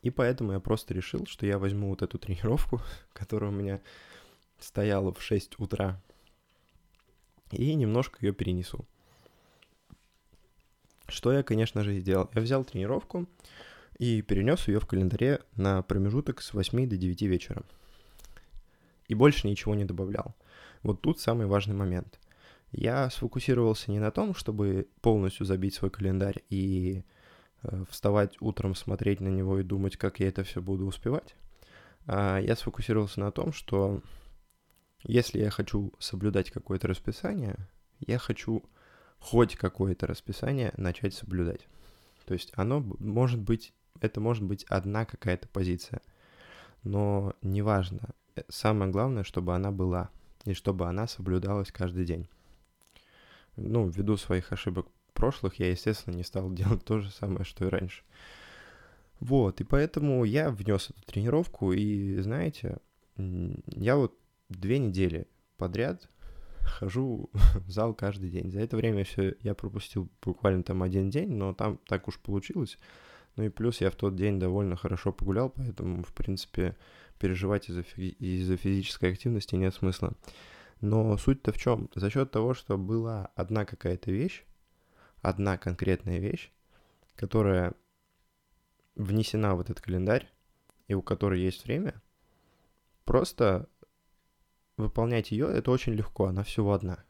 И 0.03 0.11
поэтому 0.11 0.53
я 0.53 0.61
просто 0.61 0.95
решил, 0.95 1.27
что 1.27 1.47
я 1.47 1.59
возьму 1.59 1.89
вот 1.89 2.03
эту 2.03 2.19
тренировку, 2.19 2.81
которая 3.13 3.51
у 3.51 3.55
меня 3.55 3.81
стояла 4.59 5.13
в 5.13 5.23
6 5.23 5.59
утра, 5.59 6.01
и 7.51 7.75
немножко 7.75 8.19
ее 8.25 8.33
перенесу. 8.33 8.87
Что 11.09 11.33
я, 11.33 11.43
конечно 11.43 11.83
же, 11.83 11.99
сделал? 11.99 12.31
Я 12.35 12.41
взял 12.41 12.65
тренировку 12.65 13.27
и 13.99 14.23
перенес 14.23 14.69
ее 14.69 14.79
в 14.79 14.87
календаре 14.87 15.41
на 15.57 15.83
промежуток 15.83 16.41
с 16.41 16.55
8 16.55 16.89
до 16.89 16.97
9 16.97 17.23
вечера. 17.23 17.63
И 19.09 19.15
больше 19.15 19.49
ничего 19.49 19.75
не 19.75 19.85
добавлял. 19.85 20.37
Вот 20.83 21.03
тут 21.03 21.19
самый 21.21 21.47
важный 21.47 21.75
момент– 21.75 22.19
я 22.73 23.11
сфокусировался 23.11 23.91
не 23.91 23.99
на 23.99 24.11
том, 24.11 24.35
чтобы 24.35 24.89
полностью 25.01 25.45
забить 25.45 25.75
свой 25.75 25.91
календарь 25.91 26.43
и 26.51 27.03
вставать 27.89 28.37
утром, 28.41 28.75
смотреть 28.75 29.21
на 29.21 29.29
него 29.29 29.59
и 29.59 29.65
думать, 29.65 29.97
как 29.97 30.21
я 30.21 30.29
это 30.29 30.45
все 30.45 30.63
буду 30.63 30.87
успевать. 30.87 31.35
А 32.07 32.39
я 32.39 32.57
сфокусировался 32.57 33.21
на 33.21 33.31
том, 33.31 33.53
что 33.53 34.03
если 35.03 35.41
я 35.41 35.51
хочу 35.51 35.93
соблюдать 35.99 36.51
какое-то 36.51 36.89
расписание, 36.89 37.57
я 38.01 38.19
хочу 38.19 38.63
хоть 39.19 39.57
какое-то 39.57 40.07
расписание 40.07 40.73
начать 40.77 41.15
соблюдать. 41.15 41.69
То 42.25 42.35
есть 42.35 42.53
оно 42.55 42.81
может 42.99 43.41
быть, 43.41 43.75
это 44.01 44.21
может 44.21 44.45
быть 44.45 44.65
одна 44.65 45.05
какая-то 45.05 45.49
позиция, 45.49 46.01
но 46.83 47.35
неважно. 47.43 48.11
Э, 48.37 48.43
самое 48.49 48.91
главное, 48.91 49.25
чтобы 49.25 49.55
она 49.55 49.71
была, 49.71 50.11
и 50.45 50.55
чтобы 50.55 50.89
она 50.89 51.07
соблюдалась 51.07 51.71
каждый 51.71 52.07
день 52.07 52.29
ну, 53.57 53.89
ввиду 53.89 54.17
своих 54.17 54.53
ошибок 54.53 54.87
прошлых, 55.13 55.59
я, 55.59 55.71
естественно, 55.71 56.15
не 56.15 56.25
стал 56.25 56.53
делать 56.55 56.85
то 56.85 57.01
же 57.01 57.11
самое, 57.11 57.45
что 57.45 57.67
и 57.67 57.69
раньше. 57.69 58.03
Вот, 59.21 59.61
и 59.61 59.65
поэтому 59.65 60.25
я 60.25 60.51
внес 60.51 60.91
эту 60.91 61.03
тренировку, 61.03 61.73
и, 61.73 62.19
знаете, 62.21 62.79
я 63.17 63.97
вот 63.97 64.15
две 64.49 64.79
недели 64.79 65.29
подряд 65.57 66.09
хожу 66.63 67.31
в 67.67 67.71
зал 67.71 67.95
каждый 67.95 68.31
день. 68.31 68.51
За 68.51 68.61
это 68.61 68.77
время 68.77 69.05
все 69.05 69.35
я 69.41 69.55
пропустил 69.55 70.09
буквально 70.23 70.63
там 70.63 70.83
один 70.83 71.11
день, 71.11 71.33
но 71.33 71.53
там 71.53 71.79
так 71.87 72.09
уж 72.09 72.19
получилось. 72.19 72.79
Ну 73.37 73.45
и 73.45 73.49
плюс 73.49 73.81
я 73.81 73.91
в 73.91 73.95
тот 73.95 74.17
день 74.17 74.41
довольно 74.41 74.77
хорошо 74.77 75.13
погулял, 75.13 75.51
поэтому, 75.51 76.03
в 76.03 76.13
принципе, 76.13 76.77
переживать 77.19 77.69
из-за, 77.69 77.83
фи- 77.83 78.17
из 78.19 78.59
физической 78.59 79.13
активности 79.13 79.55
нет 79.55 79.75
смысла. 79.75 80.15
Но 80.81 81.17
суть-то 81.17 81.53
в 81.53 81.59
чем? 81.59 81.91
За 81.95 82.11
счет 82.11 82.31
того, 82.31 82.55
что 82.55 82.79
была 82.79 83.31
одна 83.37 83.65
какая-то 83.65 84.11
вещь, 84.11 84.45
одна 85.23 85.59
конкретная 85.59 86.19
вещь, 86.19 86.51
которая 87.17 87.75
внесена 88.95 89.55
в 89.55 89.61
этот 89.61 89.81
календарь, 89.81 90.31
и 90.89 90.95
у 90.95 91.03
которой 91.03 91.41
есть 91.41 91.65
время, 91.65 92.01
просто 93.05 93.69
выполнять 94.77 95.31
ее 95.31 95.47
это 95.47 95.71
очень 95.71 95.93
легко, 95.93 96.27
она 96.27 96.43
всего 96.43 96.73
одна. 96.73 97.05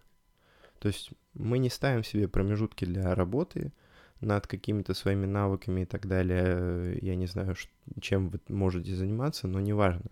То 0.78 0.88
есть 0.88 1.10
мы 1.34 1.58
не 1.58 1.70
ставим 1.70 2.04
себе 2.04 2.28
промежутки 2.28 2.84
для 2.84 3.14
работы 3.14 3.72
над 4.20 4.46
какими-то 4.46 4.94
своими 4.94 5.26
навыками 5.26 5.82
и 5.82 5.86
так 5.86 6.06
далее. 6.06 6.98
Я 7.00 7.16
не 7.16 7.26
знаю, 7.26 7.54
чем 8.00 8.28
вы 8.28 8.40
можете 8.48 8.94
заниматься, 8.94 9.46
но 9.46 9.60
неважно 9.60 10.10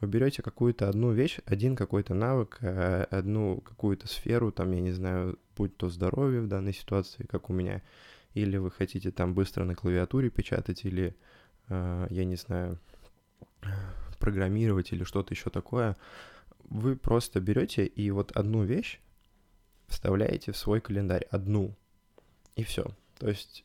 вы 0.00 0.08
берете 0.08 0.42
какую-то 0.42 0.88
одну 0.88 1.12
вещь, 1.12 1.38
один 1.44 1.76
какой-то 1.76 2.14
навык, 2.14 2.58
э, 2.60 3.04
одну 3.10 3.60
какую-то 3.60 4.06
сферу, 4.06 4.52
там, 4.52 4.72
я 4.72 4.80
не 4.80 4.92
знаю, 4.92 5.38
будь 5.56 5.76
то 5.76 5.88
здоровье 5.88 6.40
в 6.40 6.48
данной 6.48 6.72
ситуации, 6.72 7.24
как 7.24 7.50
у 7.50 7.52
меня, 7.52 7.82
или 8.34 8.56
вы 8.56 8.70
хотите 8.70 9.10
там 9.10 9.34
быстро 9.34 9.64
на 9.64 9.74
клавиатуре 9.74 10.30
печатать, 10.30 10.84
или, 10.84 11.16
э, 11.68 12.06
я 12.10 12.24
не 12.24 12.36
знаю, 12.36 12.78
программировать 14.18 14.92
или 14.92 15.04
что-то 15.04 15.34
еще 15.34 15.50
такое, 15.50 15.96
вы 16.64 16.96
просто 16.96 17.40
берете 17.40 17.86
и 17.86 18.10
вот 18.10 18.32
одну 18.32 18.64
вещь 18.64 19.00
вставляете 19.88 20.52
в 20.52 20.56
свой 20.56 20.80
календарь, 20.80 21.26
одну, 21.30 21.74
и 22.56 22.62
все. 22.62 22.86
То 23.18 23.28
есть 23.28 23.64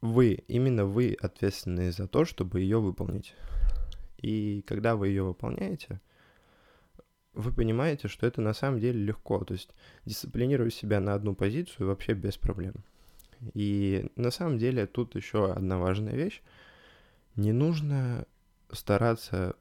вы, 0.00 0.44
именно 0.48 0.84
вы 0.84 1.16
ответственны 1.20 1.92
за 1.92 2.06
то, 2.06 2.24
чтобы 2.24 2.60
ее 2.60 2.80
выполнить. 2.80 3.34
И 4.18 4.62
когда 4.66 4.96
вы 4.96 5.08
ее 5.08 5.22
выполняете, 5.22 6.00
вы 7.32 7.52
понимаете, 7.52 8.08
что 8.08 8.26
это 8.26 8.40
на 8.40 8.54
самом 8.54 8.80
деле 8.80 8.98
легко. 9.02 9.44
То 9.44 9.54
есть 9.54 9.70
дисциплинировать 10.04 10.74
себя 10.74 11.00
на 11.00 11.14
одну 11.14 11.34
позицию 11.34 11.88
вообще 11.88 12.14
без 12.14 12.36
проблем. 12.36 12.74
И 13.54 14.10
на 14.16 14.30
самом 14.30 14.58
деле 14.58 14.86
тут 14.86 15.14
еще 15.14 15.52
одна 15.52 15.78
важная 15.78 16.14
вещь. 16.14 16.42
Не 17.36 17.52
нужно 17.52 18.26
стараться 18.72 19.54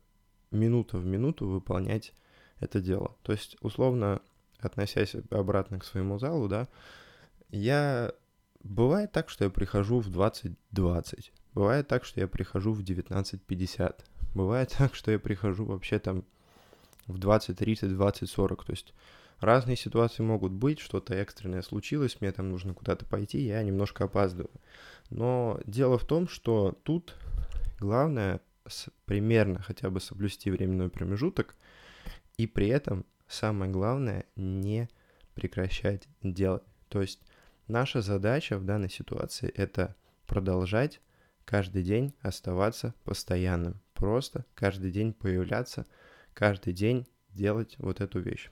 минуту 0.52 0.98
в 0.98 1.06
минуту 1.06 1.48
выполнять 1.48 2.14
это 2.60 2.80
дело. 2.80 3.16
То 3.24 3.34
есть, 3.34 3.58
условно, 3.62 4.22
относясь 4.60 5.16
обратно 5.30 5.80
к 5.80 5.86
своему 5.86 6.20
залу, 6.20 6.48
да, 6.48 6.68
я... 7.50 8.14
Бывает 8.64 9.12
так, 9.12 9.30
что 9.30 9.44
я 9.44 9.52
прихожу 9.52 10.00
в 10.00 10.10
20.20. 10.10 11.32
Бывает 11.54 11.88
так, 11.88 12.04
что 12.04 12.20
я 12.20 12.28
прихожу 12.28 12.74
в 12.74 12.82
19.50. 12.82 14.04
Бывает 14.36 14.76
так, 14.78 14.94
что 14.94 15.12
я 15.12 15.18
прихожу 15.18 15.66
вообще 15.66 15.98
там 15.98 16.24
в 17.08 17.18
20, 17.18 17.58
30, 17.58 17.90
20, 17.96 18.30
40. 18.30 18.66
То 18.66 18.72
есть 18.72 18.94
разные 19.40 19.78
ситуации 19.78 20.22
могут 20.22 20.52
быть, 20.52 20.80
что-то 20.80 21.16
экстренное 21.16 21.64
случилось, 21.64 22.22
мне 22.22 22.32
там 22.32 22.52
нужно 22.52 22.76
куда-то 22.76 23.06
пойти, 23.06 23.40
я 23.40 23.64
немножко 23.64 24.04
опаздываю. 24.04 24.52
Но 25.10 25.60
дело 25.66 25.98
в 25.98 26.06
том, 26.06 26.28
что 26.28 26.78
тут 26.84 27.16
главное 27.80 28.42
примерно 29.06 29.62
хотя 29.62 29.90
бы 29.90 30.00
соблюсти 30.00 30.52
временной 30.52 30.90
промежуток, 30.90 31.56
и 32.38 32.48
при 32.48 32.68
этом 32.68 33.06
самое 33.28 33.72
главное 33.72 34.26
не 34.36 34.90
прекращать 35.34 36.08
делать. 36.24 36.64
То 36.90 37.02
есть 37.02 37.22
наша 37.68 38.02
задача 38.02 38.58
в 38.58 38.66
данной 38.66 38.90
ситуации— 38.90 39.50
это 39.56 39.96
продолжать 40.26 41.00
каждый 41.46 41.84
день 41.84 42.14
оставаться 42.22 42.96
постоянным. 43.04 43.80
Просто 43.96 44.46
каждый 44.54 44.92
день 44.92 45.14
появляться, 45.14 45.86
каждый 46.34 46.74
день 46.74 47.08
делать 47.34 47.76
вот 47.80 48.02
эту 48.02 48.20
вещь. 48.20 48.50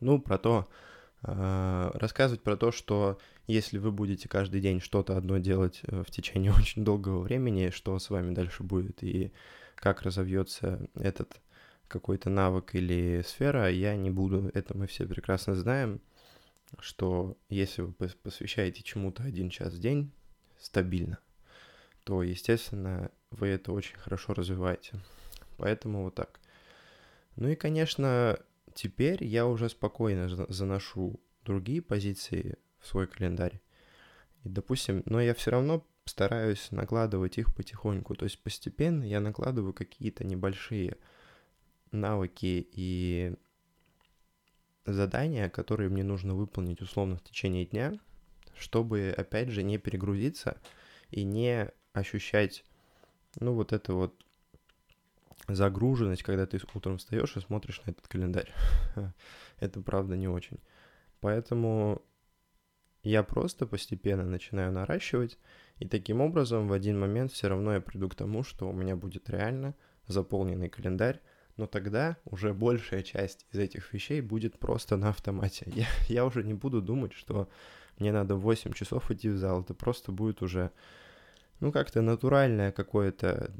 Ну, 0.00 0.20
про 0.20 0.38
то, 0.38 0.68
э, 1.22 1.90
рассказывать 1.94 2.42
про 2.42 2.56
то, 2.56 2.70
что 2.70 3.18
если 3.46 3.78
вы 3.78 3.90
будете 3.90 4.28
каждый 4.28 4.60
день 4.60 4.80
что-то 4.80 5.16
одно 5.16 5.38
делать 5.38 5.80
э, 5.82 6.04
в 6.06 6.10
течение 6.10 6.52
очень 6.56 6.84
долгого 6.84 7.20
времени, 7.20 7.70
что 7.70 7.98
с 7.98 8.10
вами 8.10 8.34
дальше 8.34 8.62
будет 8.62 9.02
и 9.02 9.32
как 9.74 10.02
разовьется 10.02 10.86
этот 10.94 11.40
какой-то 11.88 12.28
навык 12.28 12.74
или 12.74 13.22
сфера, 13.26 13.70
я 13.70 13.96
не 13.96 14.10
буду. 14.10 14.50
Это 14.52 14.76
мы 14.76 14.86
все 14.86 15.06
прекрасно 15.06 15.54
знаем, 15.54 16.00
что 16.80 17.36
если 17.48 17.82
вы 17.82 17.94
посвящаете 17.94 18.82
чему-то 18.82 19.22
один 19.22 19.48
час 19.48 19.72
в 19.72 19.80
день 19.80 20.12
стабильно, 20.60 21.18
то, 22.08 22.22
естественно, 22.22 23.10
вы 23.30 23.48
это 23.48 23.70
очень 23.70 23.98
хорошо 23.98 24.32
развиваете. 24.32 24.98
Поэтому 25.58 26.04
вот 26.04 26.14
так. 26.14 26.40
Ну 27.36 27.48
и, 27.50 27.54
конечно, 27.54 28.38
теперь 28.72 29.22
я 29.22 29.46
уже 29.46 29.68
спокойно 29.68 30.26
заношу 30.48 31.20
другие 31.44 31.82
позиции 31.82 32.56
в 32.80 32.86
свой 32.86 33.08
календарь. 33.08 33.60
И, 34.42 34.48
допустим, 34.48 35.02
но 35.04 35.20
я 35.20 35.34
все 35.34 35.50
равно 35.50 35.86
стараюсь 36.06 36.70
накладывать 36.70 37.36
их 37.36 37.54
потихоньку. 37.54 38.14
То 38.14 38.24
есть 38.24 38.42
постепенно 38.42 39.04
я 39.04 39.20
накладываю 39.20 39.74
какие-то 39.74 40.24
небольшие 40.24 40.96
навыки 41.92 42.66
и 42.72 43.34
задания, 44.86 45.50
которые 45.50 45.90
мне 45.90 46.04
нужно 46.04 46.34
выполнить 46.34 46.80
условно 46.80 47.18
в 47.18 47.22
течение 47.22 47.66
дня, 47.66 48.00
чтобы, 48.56 49.14
опять 49.14 49.50
же, 49.50 49.62
не 49.62 49.76
перегрузиться 49.76 50.56
и 51.10 51.22
не 51.22 51.70
ощущать, 51.98 52.64
ну, 53.40 53.54
вот 53.54 53.72
это 53.72 53.94
вот 53.94 54.24
загруженность, 55.48 56.22
когда 56.22 56.46
ты 56.46 56.60
утром 56.74 56.98
встаешь 56.98 57.36
и 57.36 57.40
смотришь 57.40 57.82
на 57.86 57.90
этот 57.90 58.06
календарь. 58.08 58.52
это, 59.60 59.80
правда, 59.80 60.16
не 60.16 60.28
очень. 60.28 60.58
Поэтому 61.20 62.02
я 63.02 63.22
просто 63.22 63.66
постепенно 63.66 64.24
начинаю 64.24 64.72
наращивать, 64.72 65.38
и 65.78 65.86
таким 65.86 66.20
образом 66.20 66.68
в 66.68 66.72
один 66.72 66.98
момент 66.98 67.32
все 67.32 67.48
равно 67.48 67.74
я 67.74 67.80
приду 67.80 68.08
к 68.08 68.14
тому, 68.14 68.42
что 68.42 68.68
у 68.68 68.72
меня 68.72 68.96
будет 68.96 69.30
реально 69.30 69.74
заполненный 70.06 70.68
календарь, 70.68 71.20
но 71.56 71.66
тогда 71.66 72.16
уже 72.24 72.54
большая 72.54 73.02
часть 73.02 73.46
из 73.52 73.58
этих 73.58 73.92
вещей 73.92 74.20
будет 74.20 74.58
просто 74.58 74.96
на 74.96 75.10
автомате. 75.10 75.70
Я, 75.74 75.86
я 76.08 76.24
уже 76.24 76.44
не 76.44 76.54
буду 76.54 76.80
думать, 76.80 77.12
что 77.12 77.48
мне 77.98 78.12
надо 78.12 78.36
8 78.36 78.72
часов 78.72 79.10
идти 79.10 79.28
в 79.28 79.38
зал, 79.38 79.62
это 79.62 79.74
просто 79.74 80.12
будет 80.12 80.40
уже, 80.40 80.70
ну, 81.60 81.72
как-то 81.72 82.02
натуральное 82.02 82.72
какое-то 82.72 83.50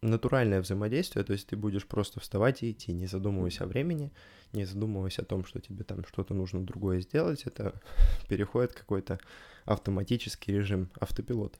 натуральное 0.00 0.60
взаимодействие, 0.60 1.24
то 1.24 1.32
есть 1.32 1.48
ты 1.48 1.56
будешь 1.56 1.86
просто 1.86 2.20
вставать 2.20 2.62
и 2.62 2.70
идти, 2.70 2.92
не 2.92 3.06
задумываясь 3.06 3.60
о 3.60 3.66
времени, 3.66 4.12
не 4.52 4.64
задумываясь 4.64 5.18
о 5.18 5.24
том, 5.24 5.44
что 5.44 5.60
тебе 5.60 5.84
там 5.84 6.04
что-то 6.04 6.34
нужно 6.34 6.64
другое 6.64 7.00
сделать, 7.00 7.42
это 7.44 7.80
переходит 8.28 8.72
какой-то 8.72 9.18
автоматический 9.64 10.52
режим, 10.52 10.88
автопилот, 11.00 11.58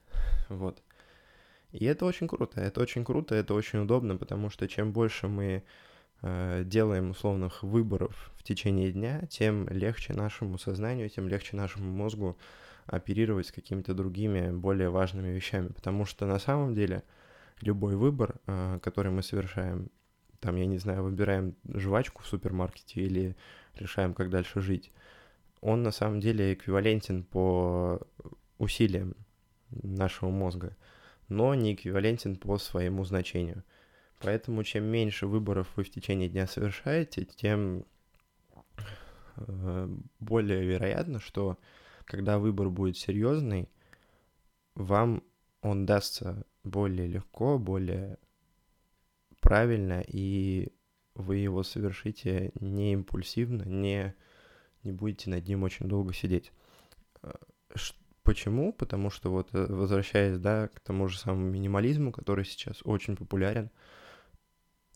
вот. 0.49 0.83
И 1.73 1.85
это 1.85 2.07
очень 2.07 2.29
круто, 2.29 2.61
это 2.61 2.81
очень 2.81 3.05
круто, 3.05 3.35
это 3.35 3.55
очень 3.55 3.81
удобно, 3.81 4.17
потому 4.17 4.49
что 4.49 4.67
чем 4.69 4.93
больше 4.93 5.29
мы 5.29 5.65
э, 6.23 6.63
делаем 6.65 7.11
условных 7.11 7.63
выборов 7.63 8.33
в 8.37 8.43
течение 8.43 8.91
дня, 8.93 9.27
тем 9.29 9.69
легче 9.69 10.15
нашему 10.15 10.59
сознанию, 10.59 11.11
тем 11.11 11.29
легче 11.29 11.57
нашему 11.57 11.93
мозгу 11.93 12.39
оперировать 12.89 13.47
с 13.47 13.53
какими-то 13.53 13.95
другими, 13.95 14.51
более 14.51 14.91
важными 14.91 15.29
вещами, 15.29 15.69
потому 15.69 16.05
что 16.05 16.27
на 16.27 16.39
самом 16.39 16.75
деле 16.75 17.05
любой 17.61 17.97
выбор, 17.97 18.41
э, 18.47 18.79
который 18.83 19.13
мы 19.13 19.23
совершаем, 19.23 19.91
там, 20.41 20.57
я 20.57 20.67
не 20.67 20.79
знаю, 20.79 21.03
выбираем 21.03 21.55
жвачку 21.73 22.23
в 22.23 22.27
супермаркете 22.27 23.01
или 23.03 23.37
решаем, 23.75 24.15
как 24.15 24.31
дальше 24.31 24.61
жить, 24.61 24.93
он 25.61 25.83
на 25.83 25.91
самом 25.91 26.21
деле 26.21 26.55
эквивалентен 26.55 27.25
по 27.25 28.01
усилиям 28.59 29.15
нашего 29.71 30.31
мозга 30.31 30.77
но 31.29 31.55
не 31.55 31.75
эквивалентен 31.75 32.37
по 32.37 32.59
своему 32.59 33.05
значению. 33.05 33.63
Поэтому 34.21 34.65
чем 34.65 34.85
меньше 34.85 35.27
выборов 35.27 35.69
вы 35.77 35.85
в 35.85 35.91
течение 35.91 36.29
дня 36.29 36.47
совершаете, 36.47 37.25
тем 37.25 37.85
э, 39.37 39.89
более 40.19 40.65
вероятно, 40.65 41.21
что 41.21 41.59
когда 42.09 42.39
выбор 42.39 42.71
будет 42.71 42.97
серьезный, 42.97 43.69
вам 44.75 45.23
он 45.61 45.87
дастся 45.87 46.45
более 46.65 47.07
легко, 47.07 47.59
более 47.59 48.19
правильно, 49.41 50.03
и 50.07 50.73
вы 51.15 51.37
его 51.37 51.63
совершите 51.63 52.51
не 52.61 52.95
импульсивно, 52.95 53.63
не, 53.63 54.15
не 54.83 54.93
будете 54.93 55.31
над 55.31 55.47
ним 55.47 55.63
очень 55.65 55.87
долго 55.87 56.15
сидеть. 56.15 56.51
Э, 57.23 57.33
Почему? 58.23 58.73
Потому 58.73 59.11
что 59.11 59.31
вот 59.31 59.49
э, 59.55 59.67
возвращаясь, 59.69 60.39
да, 60.39 60.69
к 60.69 60.81
тому 60.81 61.09
же 61.09 61.19
самому 61.19 61.47
минимализму, 61.47 62.13
который 62.13 62.45
сейчас 62.45 62.81
очень 62.85 63.17
популярен, 63.17 63.71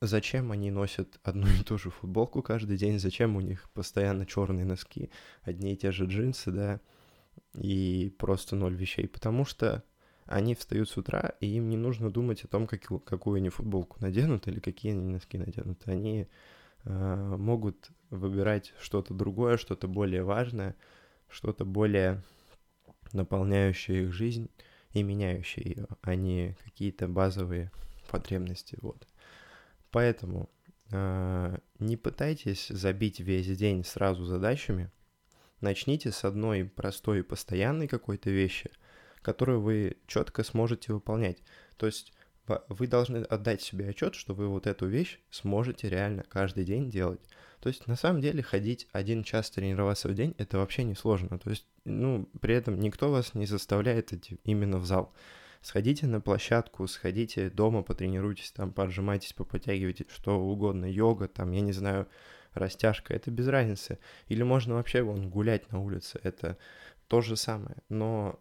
зачем 0.00 0.52
они 0.52 0.70
носят 0.70 1.18
одну 1.22 1.46
и 1.46 1.62
ту 1.62 1.78
же 1.78 1.90
футболку 1.90 2.42
каждый 2.42 2.76
день, 2.76 2.98
зачем 2.98 3.36
у 3.36 3.40
них 3.40 3.70
постоянно 3.70 4.26
черные 4.26 4.64
носки, 4.64 5.10
одни 5.42 5.72
и 5.72 5.76
те 5.76 5.92
же 5.92 6.04
джинсы, 6.06 6.50
да, 6.50 6.80
и 7.54 8.14
просто 8.18 8.56
ноль 8.56 8.74
вещей, 8.74 9.06
потому 9.08 9.44
что 9.44 9.84
они 10.26 10.54
встают 10.54 10.88
с 10.88 10.96
утра, 10.96 11.34
и 11.40 11.46
им 11.46 11.68
не 11.68 11.76
нужно 11.76 12.10
думать 12.10 12.44
о 12.44 12.48
том, 12.48 12.66
как, 12.66 12.82
какую 13.04 13.36
они 13.36 13.48
футболку 13.48 13.96
наденут 14.00 14.48
или 14.48 14.60
какие 14.60 14.92
они 14.92 15.12
носки 15.12 15.36
наденут. 15.36 15.82
Они 15.86 16.28
э, 16.84 17.36
могут 17.38 17.90
выбирать 18.10 18.72
что-то 18.80 19.14
другое, 19.14 19.56
что-то 19.56 19.88
более 19.88 20.22
важное, 20.22 20.76
что-то 21.28 21.64
более 21.64 22.22
наполняющие 23.12 24.04
их 24.04 24.12
жизнь 24.12 24.48
и 24.92 25.02
меняющие 25.02 25.64
ее, 25.64 25.86
а 26.00 26.14
не 26.14 26.56
какие-то 26.64 27.08
базовые 27.08 27.70
потребности. 28.10 28.78
Вот. 28.80 29.06
Поэтому 29.90 30.48
э, 30.90 31.58
не 31.78 31.96
пытайтесь 31.96 32.68
забить 32.68 33.20
весь 33.20 33.56
день 33.58 33.84
сразу 33.84 34.24
задачами. 34.24 34.90
Начните 35.62 36.10
с 36.10 36.24
одной 36.24 36.64
простой 36.64 37.20
и 37.20 37.22
постоянной 37.22 37.86
какой-то 37.86 38.30
вещи, 38.30 38.70
которую 39.22 39.60
вы 39.60 39.96
четко 40.08 40.42
сможете 40.42 40.92
выполнять. 40.92 41.38
То 41.76 41.86
есть 41.86 42.12
вы 42.68 42.88
должны 42.88 43.18
отдать 43.18 43.62
себе 43.62 43.88
отчет, 43.88 44.16
что 44.16 44.34
вы 44.34 44.48
вот 44.48 44.66
эту 44.66 44.86
вещь 44.86 45.20
сможете 45.30 45.88
реально 45.88 46.24
каждый 46.28 46.64
день 46.64 46.90
делать. 46.90 47.20
То 47.60 47.68
есть 47.68 47.86
на 47.86 47.94
самом 47.94 48.20
деле 48.20 48.42
ходить 48.42 48.88
один 48.90 49.22
час 49.22 49.50
тренироваться 49.50 50.08
в 50.08 50.14
день 50.14 50.34
это 50.36 50.58
вообще 50.58 50.82
не 50.82 50.96
сложно. 50.96 51.38
То 51.38 51.50
есть, 51.50 51.64
ну, 51.84 52.28
при 52.40 52.56
этом 52.56 52.80
никто 52.80 53.12
вас 53.12 53.34
не 53.34 53.46
заставляет 53.46 54.12
идти 54.12 54.40
именно 54.42 54.78
в 54.78 54.84
зал. 54.84 55.14
Сходите 55.60 56.08
на 56.08 56.20
площадку, 56.20 56.88
сходите 56.88 57.50
дома, 57.50 57.84
потренируйтесь, 57.84 58.50
там, 58.50 58.72
поджимайтесь, 58.72 59.32
поподтягивайте, 59.32 60.06
что 60.12 60.40
угодно, 60.40 60.86
йога, 60.86 61.28
там, 61.28 61.52
я 61.52 61.60
не 61.60 61.70
знаю, 61.70 62.08
растяжка, 62.54 63.14
это 63.14 63.30
без 63.30 63.48
разницы. 63.48 63.98
Или 64.28 64.42
можно 64.42 64.74
вообще 64.74 65.02
вон 65.02 65.30
гулять 65.30 65.70
на 65.72 65.80
улице, 65.80 66.20
это 66.22 66.58
то 67.08 67.20
же 67.20 67.36
самое. 67.36 67.76
Но 67.88 68.40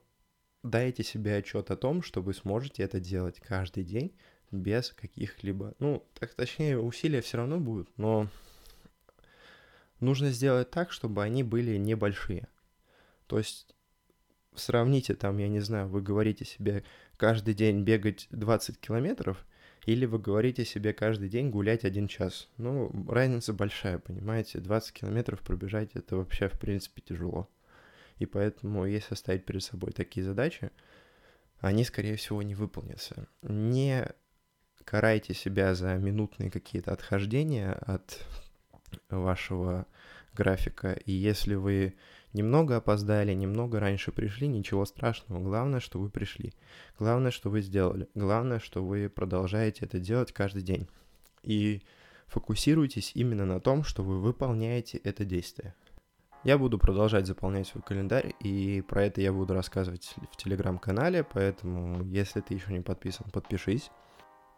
дайте 0.63 1.03
себе 1.03 1.37
отчет 1.37 1.71
о 1.71 1.75
том, 1.75 2.01
что 2.01 2.21
вы 2.21 2.33
сможете 2.33 2.83
это 2.83 2.99
делать 2.99 3.39
каждый 3.39 3.83
день 3.83 4.15
без 4.51 4.91
каких-либо, 4.91 5.73
ну, 5.79 6.05
так 6.19 6.33
точнее, 6.33 6.77
усилия 6.77 7.21
все 7.21 7.37
равно 7.37 7.59
будут, 7.59 7.89
но 7.97 8.27
нужно 9.99 10.29
сделать 10.31 10.69
так, 10.69 10.91
чтобы 10.91 11.23
они 11.23 11.43
были 11.43 11.77
небольшие. 11.77 12.47
То 13.27 13.37
есть 13.37 13.73
сравните 14.55 15.15
там, 15.15 15.37
я 15.37 15.47
не 15.47 15.61
знаю, 15.61 15.87
вы 15.87 16.01
говорите 16.01 16.43
себе 16.43 16.83
каждый 17.17 17.53
день 17.53 17.83
бегать 17.83 18.27
20 18.31 18.79
километров, 18.79 19.45
или 19.85 20.05
вы 20.05 20.19
говорите 20.19 20.63
себе 20.63 20.93
каждый 20.93 21.29
день 21.29 21.49
гулять 21.49 21.85
один 21.85 22.07
час. 22.07 22.49
Ну, 22.57 22.91
разница 23.09 23.53
большая, 23.53 23.97
понимаете? 23.97 24.59
20 24.59 24.93
километров 24.93 25.41
пробежать 25.41 25.91
это 25.95 26.17
вообще, 26.17 26.47
в 26.47 26.59
принципе, 26.59 27.01
тяжело. 27.01 27.49
И 28.19 28.27
поэтому, 28.27 28.85
если 28.85 29.15
ставить 29.15 29.45
перед 29.45 29.63
собой 29.63 29.91
такие 29.91 30.23
задачи, 30.23 30.69
они, 31.59 31.83
скорее 31.83 32.15
всего, 32.15 32.43
не 32.43 32.53
выполнятся. 32.53 33.27
Не 33.41 34.07
карайте 34.85 35.33
себя 35.33 35.73
за 35.73 35.95
минутные 35.95 36.51
какие-то 36.51 36.91
отхождения 36.91 37.73
от 37.73 38.23
вашего 39.19 39.85
графика. 40.33 40.93
И 40.93 41.11
если 41.11 41.55
вы 41.55 41.95
немного 42.33 42.77
опоздали, 42.77 43.33
немного 43.33 43.79
раньше 43.79 44.11
пришли, 44.11 44.47
ничего 44.47 44.85
страшного. 44.85 45.41
Главное, 45.41 45.79
что 45.79 45.99
вы 45.99 46.09
пришли. 46.09 46.53
Главное, 46.99 47.31
что 47.31 47.49
вы 47.49 47.61
сделали. 47.61 48.07
Главное, 48.15 48.59
что 48.59 48.83
вы 48.83 49.09
продолжаете 49.09 49.85
это 49.85 49.99
делать 49.99 50.31
каждый 50.31 50.61
день. 50.61 50.87
И 51.43 51.81
Фокусируйтесь 52.31 53.11
именно 53.13 53.45
на 53.45 53.59
том, 53.59 53.83
что 53.83 54.03
вы 54.03 54.17
выполняете 54.17 54.97
это 54.99 55.25
действие. 55.25 55.75
Я 56.45 56.57
буду 56.57 56.79
продолжать 56.79 57.27
заполнять 57.27 57.67
свой 57.67 57.83
календарь, 57.83 58.33
и 58.39 58.81
про 58.87 59.03
это 59.03 59.19
я 59.19 59.33
буду 59.33 59.53
рассказывать 59.53 60.15
в 60.31 60.37
телеграм-канале, 60.37 61.25
поэтому 61.25 62.05
если 62.05 62.39
ты 62.39 62.53
еще 62.53 62.71
не 62.71 62.79
подписан, 62.79 63.29
подпишись. 63.31 63.91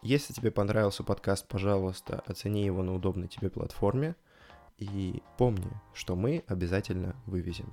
Если 0.02 0.32
тебе 0.32 0.52
понравился 0.52 1.02
подкаст, 1.02 1.48
пожалуйста, 1.48 2.22
оцени 2.26 2.64
его 2.64 2.84
на 2.84 2.94
удобной 2.94 3.26
тебе 3.26 3.50
платформе. 3.50 4.14
И 4.78 5.22
помни, 5.38 5.70
что 5.92 6.16
мы 6.16 6.42
обязательно 6.48 7.14
вывезем. 7.26 7.72